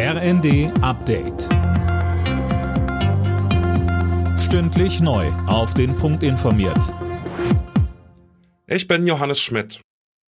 [0.00, 1.48] RND Update.
[4.38, 5.26] Stündlich neu.
[5.48, 6.94] Auf den Punkt informiert.
[8.68, 9.80] Ich bin Johannes Schmidt.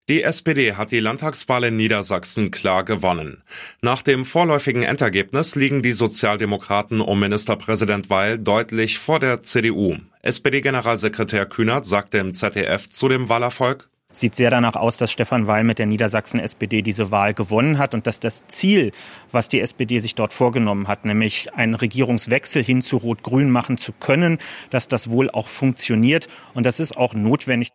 [0.09, 3.45] Die SPD hat die Landtagswahl in Niedersachsen klar gewonnen.
[3.81, 9.99] Nach dem vorläufigen Endergebnis liegen die Sozialdemokraten um Ministerpräsident Weil deutlich vor der CDU.
[10.23, 15.63] SPD-Generalsekretär Kühnert sagte im ZDF zu dem Wahlerfolg, Sieht sehr danach aus, dass Stefan Weil
[15.63, 18.91] mit der Niedersachsen-SPD diese Wahl gewonnen hat und dass das Ziel,
[19.31, 23.93] was die SPD sich dort vorgenommen hat, nämlich einen Regierungswechsel hin zu Rot-Grün machen zu
[23.93, 24.39] können,
[24.71, 26.29] dass das wohl auch funktioniert.
[26.55, 27.69] Und das ist auch notwendig.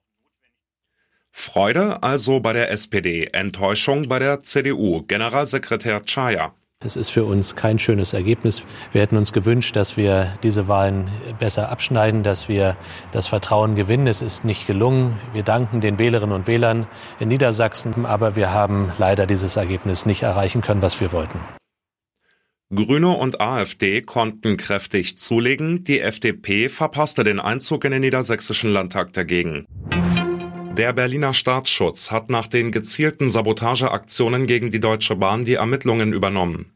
[1.32, 5.04] Freude also bei der SPD, Enttäuschung bei der CDU.
[5.04, 6.54] Generalsekretär Chaya.
[6.84, 8.62] Es ist für uns kein schönes Ergebnis.
[8.92, 12.76] Wir hätten uns gewünscht, dass wir diese Wahlen besser abschneiden, dass wir
[13.14, 14.08] das Vertrauen gewinnen.
[14.08, 15.18] Es ist nicht gelungen.
[15.32, 16.86] Wir danken den Wählerinnen und Wählern
[17.20, 21.40] in Niedersachsen, aber wir haben leider dieses Ergebnis nicht erreichen können, was wir wollten.
[22.74, 25.84] Grüne und AfD konnten kräftig zulegen.
[25.84, 29.66] Die FDP verpasste den Einzug in den niedersächsischen Landtag dagegen.
[30.78, 36.74] Der Berliner Staatsschutz hat nach den gezielten Sabotageaktionen gegen die Deutsche Bahn die Ermittlungen übernommen.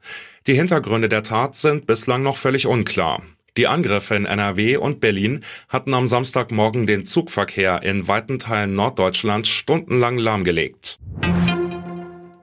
[0.47, 3.23] Die Hintergründe der Tat sind bislang noch völlig unklar.
[3.57, 9.49] Die Angriffe in NRW und Berlin hatten am Samstagmorgen den Zugverkehr in weiten Teilen Norddeutschlands
[9.49, 10.97] stundenlang lahmgelegt.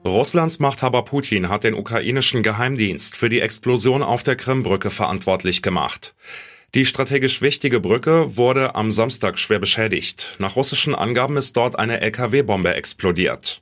[0.05, 6.13] Russlands Machthaber Putin hat den ukrainischen Geheimdienst für die Explosion auf der Krimbrücke verantwortlich gemacht.
[6.75, 10.35] Die strategisch wichtige Brücke wurde am Samstag schwer beschädigt.
[10.39, 13.61] Nach russischen Angaben ist dort eine Lkw-Bombe explodiert.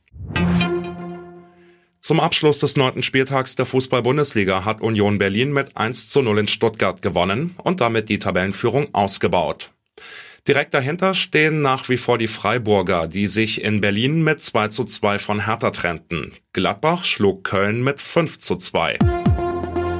[2.01, 6.47] Zum Abschluss des neunten Spieltags der Fußball-Bundesliga hat Union Berlin mit 1 zu 0 in
[6.47, 9.71] Stuttgart gewonnen und damit die Tabellenführung ausgebaut.
[10.47, 14.83] Direkt dahinter stehen nach wie vor die Freiburger, die sich in Berlin mit 2 zu
[14.83, 16.33] 2 von Hertha trennten.
[16.53, 18.99] Gladbach schlug Köln mit 5 zu 2.